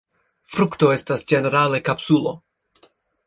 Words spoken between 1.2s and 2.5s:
ĝenerale kapsulo.